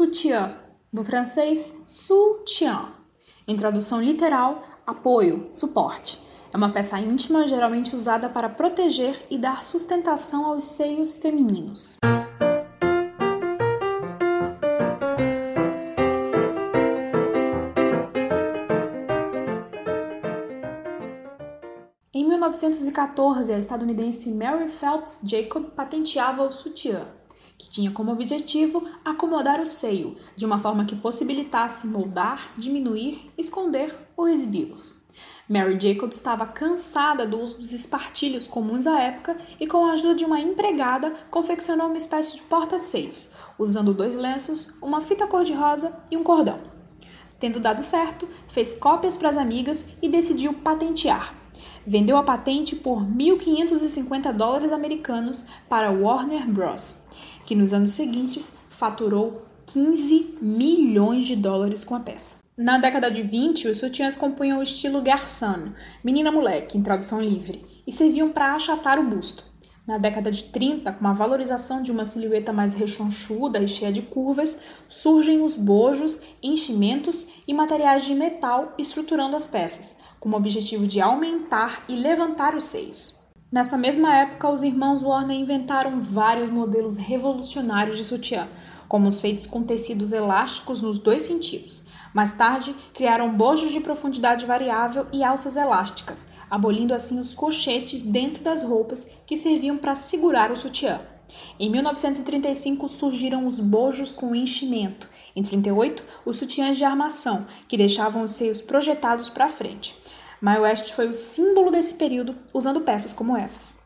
[0.00, 0.56] Soutien,
[0.90, 2.88] do francês soutien.
[3.46, 6.18] Em tradução literal, apoio, suporte.
[6.50, 11.98] É uma peça íntima geralmente usada para proteger e dar sustentação aos seios femininos.
[22.14, 27.19] Em 1914, a estadunidense Mary Phelps Jacob patenteava o sutiã,
[27.60, 33.94] que tinha como objetivo acomodar o seio de uma forma que possibilitasse moldar, diminuir, esconder
[34.16, 34.98] ou exibi-los.
[35.46, 40.14] Mary Jacob estava cansada do uso dos espartilhos comuns à época e, com a ajuda
[40.14, 46.16] de uma empregada, confeccionou uma espécie de porta-seios, usando dois lenços, uma fita cor-de-rosa e
[46.16, 46.60] um cordão.
[47.38, 51.34] Tendo dado certo, fez cópias para as amigas e decidiu patentear,
[51.86, 57.09] vendeu a patente por 1.550 dólares americanos para Warner Bros.,
[57.50, 62.36] que nos anos seguintes faturou 15 milhões de dólares com a peça.
[62.56, 65.72] Na década de 20, os sutiãs compunham o estilo garçon,
[66.04, 69.42] menina-moleque, em tradução livre, e serviam para achatar o busto.
[69.84, 74.02] Na década de 30, com a valorização de uma silhueta mais rechonchuda e cheia de
[74.02, 74.56] curvas,
[74.88, 81.00] surgem os bojos, enchimentos e materiais de metal estruturando as peças, com o objetivo de
[81.00, 83.19] aumentar e levantar os seios.
[83.52, 88.48] Nessa mesma época, os irmãos Warner inventaram vários modelos revolucionários de sutiã,
[88.86, 91.82] como os feitos com tecidos elásticos nos dois sentidos.
[92.14, 98.40] Mais tarde, criaram bojos de profundidade variável e alças elásticas, abolindo assim os colchetes dentro
[98.40, 101.00] das roupas que serviam para segurar o sutiã.
[101.58, 105.08] Em 1935 surgiram os bojos com enchimento.
[105.34, 109.96] Em 38, os sutiãs de armação, que deixavam os seios projetados para frente.
[110.40, 113.76] Mae West foi o símbolo desse período, usando peças como essas.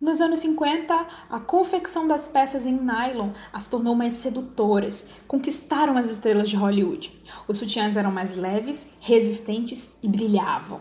[0.00, 6.10] Nos anos 50, a confecção das peças em nylon as tornou mais sedutoras, conquistaram as
[6.10, 7.22] estrelas de Hollywood.
[7.46, 10.80] Os sutiãs eram mais leves, resistentes e brilhavam.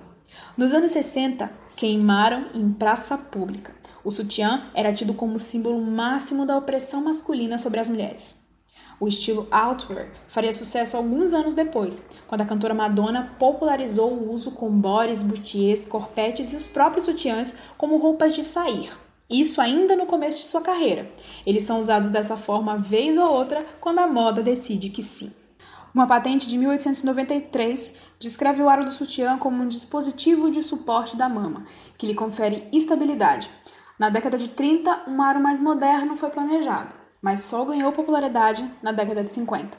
[0.57, 3.75] Nos anos 60, queimaram em praça pública.
[4.03, 8.42] O sutiã era tido como símbolo máximo da opressão masculina sobre as mulheres.
[8.99, 14.51] O estilo outwear faria sucesso alguns anos depois, quando a cantora Madonna popularizou o uso
[14.51, 18.91] com bores, butiers, corpetes e os próprios sutiãs como roupas de sair.
[19.29, 21.09] Isso ainda no começo de sua carreira.
[21.45, 25.31] Eles são usados dessa forma vez ou outra quando a moda decide que sim.
[25.93, 31.29] Uma patente de 1893 descreve o aro do sutiã como um dispositivo de suporte da
[31.29, 31.65] mama,
[31.97, 33.49] que lhe confere estabilidade.
[33.99, 38.91] Na década de 30, um aro mais moderno foi planejado, mas só ganhou popularidade na
[38.91, 39.77] década de 50.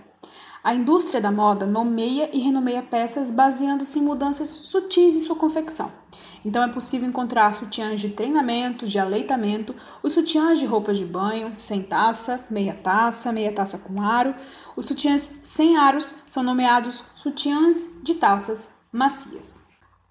[0.64, 5.92] A indústria da moda nomeia e renomeia peças baseando-se em mudanças sutis em sua confecção.
[6.42, 11.52] Então é possível encontrar sutiãs de treinamento, de aleitamento, os sutiãs de roupa de banho,
[11.58, 14.34] sem taça, meia taça, meia taça com aro.
[14.74, 19.63] Os sutiãs sem aros são nomeados sutiãs de taças macias.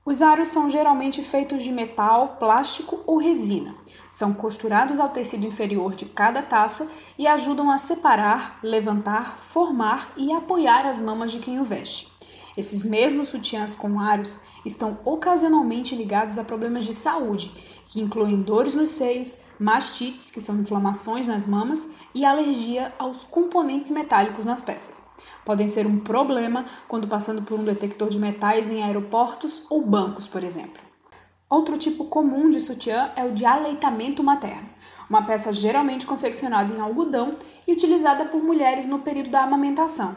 [0.06, 3.74] Os aros são geralmente feitos de metal, plástico ou resina.
[4.12, 10.34] São costurados ao tecido inferior de cada taça e ajudam a separar, levantar, formar e
[10.34, 12.12] apoiar as mamas de quem o veste.
[12.56, 17.52] Esses mesmos sutiãs com aros estão ocasionalmente ligados a problemas de saúde,
[17.88, 23.90] que incluem dores nos seios, mastites, que são inflamações nas mamas, e alergia aos componentes
[23.90, 25.03] metálicos nas peças.
[25.44, 30.28] Podem ser um problema quando passando por um detector de metais em aeroportos ou bancos,
[30.28, 30.81] por exemplo.
[31.50, 34.69] Outro tipo comum de sutiã é o de aleitamento materno,
[35.09, 37.36] uma peça geralmente confeccionada em algodão
[37.68, 40.16] e utilizada por mulheres no período da amamentação.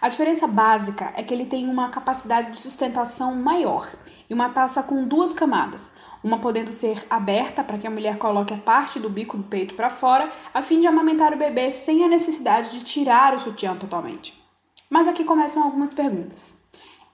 [0.00, 3.94] A diferença básica é que ele tem uma capacidade de sustentação maior
[4.28, 5.92] e uma taça com duas camadas,
[6.24, 9.74] uma podendo ser aberta para que a mulher coloque a parte do bico do peito
[9.74, 13.76] para fora, a fim de amamentar o bebê sem a necessidade de tirar o sutiã
[13.76, 14.42] totalmente.
[14.88, 16.62] Mas aqui começam algumas perguntas.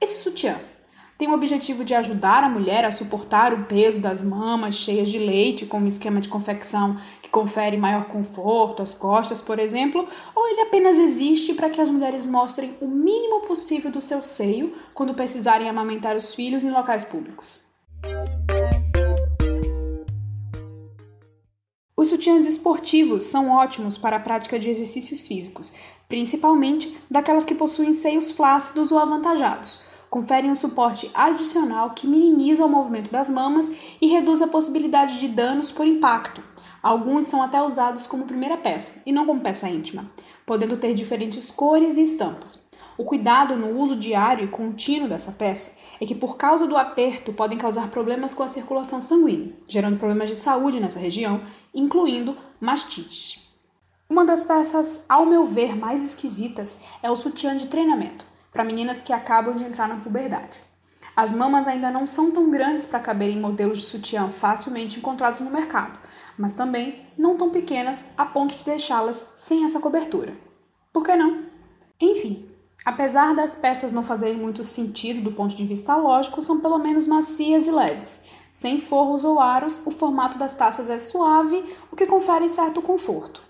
[0.00, 0.56] Esse sutiã
[1.18, 5.18] tem o objetivo de ajudar a mulher a suportar o peso das mamas cheias de
[5.18, 10.48] leite, com um esquema de confecção que confere maior conforto às costas, por exemplo, ou
[10.48, 15.14] ele apenas existe para que as mulheres mostrem o mínimo possível do seu seio quando
[15.14, 17.64] precisarem amamentar os filhos em locais públicos.
[21.96, 25.72] Os sutiãs esportivos são ótimos para a prática de exercícios físicos,
[26.06, 29.80] principalmente daquelas que possuem seios flácidos ou avantajados
[30.16, 33.70] conferem um suporte adicional que minimiza o movimento das mamas
[34.00, 36.42] e reduz a possibilidade de danos por impacto.
[36.82, 40.10] Alguns são até usados como primeira peça e não como peça íntima,
[40.46, 42.66] podendo ter diferentes cores e estampas.
[42.96, 47.30] O cuidado no uso diário e contínuo dessa peça é que, por causa do aperto,
[47.34, 51.42] podem causar problemas com a circulação sanguínea, gerando problemas de saúde nessa região,
[51.74, 53.54] incluindo mastite.
[54.08, 58.24] Uma das peças, ao meu ver, mais esquisitas é o sutiã de treinamento,
[58.56, 60.62] para meninas que acabam de entrar na puberdade.
[61.14, 65.42] As mamas ainda não são tão grandes para caber em modelos de sutiã facilmente encontrados
[65.42, 65.98] no mercado,
[66.38, 70.34] mas também não tão pequenas a ponto de deixá-las sem essa cobertura.
[70.90, 71.44] Por que não?
[72.00, 72.50] Enfim,
[72.84, 77.08] Apesar das peças não fazerem muito sentido do ponto de vista lógico, são pelo menos
[77.08, 78.20] macias e leves.
[78.52, 83.42] Sem forros ou aros, o formato das taças é suave, o que confere certo conforto.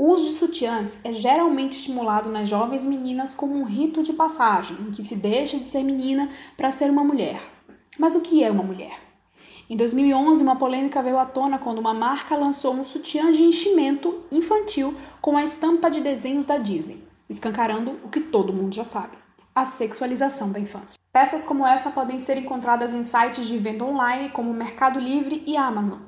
[0.00, 4.76] O uso de sutiãs é geralmente estimulado nas jovens meninas como um rito de passagem,
[4.78, 7.42] em que se deixa de ser menina para ser uma mulher.
[7.98, 8.96] Mas o que é uma mulher?
[9.68, 14.22] Em 2011, uma polêmica veio à tona quando uma marca lançou um sutiã de enchimento
[14.30, 19.18] infantil com a estampa de desenhos da Disney escancarando o que todo mundo já sabe:
[19.52, 20.96] a sexualização da infância.
[21.12, 25.56] Peças como essa podem ser encontradas em sites de venda online como Mercado Livre e
[25.56, 25.98] Amazon,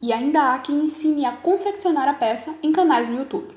[0.00, 3.56] e ainda há quem ensine a confeccionar a peça em canais no YouTube.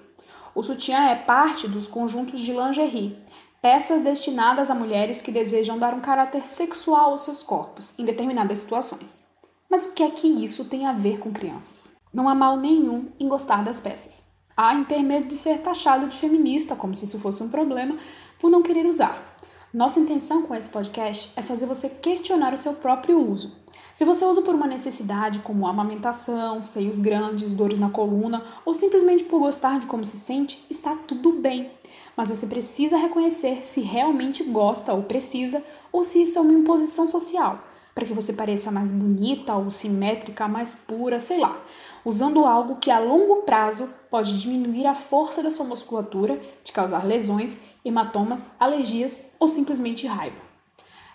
[0.53, 3.17] O sutiã é parte dos conjuntos de lingerie,
[3.61, 8.59] peças destinadas a mulheres que desejam dar um caráter sexual aos seus corpos em determinadas
[8.59, 9.21] situações.
[9.69, 11.93] Mas o que é que isso tem a ver com crianças?
[12.13, 16.07] Não há mal nenhum em gostar das peças há em ter medo de ser taxado
[16.07, 17.97] de feminista, como se isso fosse um problema,
[18.39, 19.37] por não querer usar.
[19.73, 23.60] Nossa intenção com esse podcast é fazer você questionar o seu próprio uso.
[23.93, 29.23] Se você usa por uma necessidade, como amamentação, seios grandes, dores na coluna, ou simplesmente
[29.23, 31.69] por gostar de como se sente, está tudo bem.
[32.15, 37.09] Mas você precisa reconhecer se realmente gosta ou precisa, ou se isso é uma imposição
[37.09, 41.61] social para que você pareça mais bonita ou simétrica, mais pura, sei lá,
[42.05, 47.05] usando algo que a longo prazo pode diminuir a força da sua musculatura, te causar
[47.05, 50.50] lesões, hematomas, alergias ou simplesmente raiva.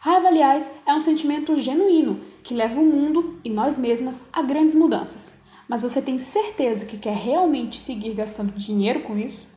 [0.07, 4.77] Raiva, aliás, é um sentimento genuíno que leva o mundo e nós mesmas a grandes
[4.77, 5.41] mudanças.
[5.69, 9.55] Mas você tem certeza que quer realmente seguir gastando dinheiro com isso?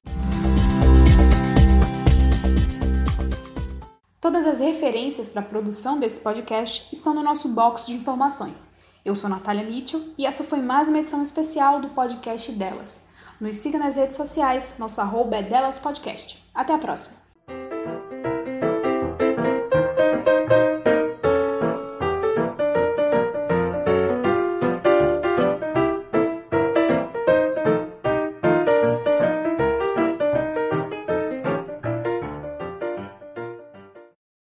[4.19, 8.69] Todas as referências para a produção desse podcast estão no nosso box de informações.
[9.05, 13.05] Eu sou Natália Mitchell e essa foi mais uma edição especial do podcast Delas.
[13.39, 16.43] Nos siga nas redes sociais, nosso arroba é Delas Podcast.
[16.55, 17.18] Até a próxima!